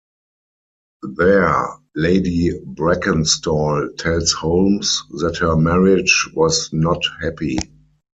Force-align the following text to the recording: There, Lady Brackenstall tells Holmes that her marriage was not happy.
There, 1.13 1.63
Lady 1.95 2.59
Brackenstall 2.65 3.95
tells 3.99 4.31
Holmes 4.31 4.99
that 5.19 5.37
her 5.41 5.55
marriage 5.55 6.27
was 6.33 6.73
not 6.73 7.03
happy. 7.21 7.59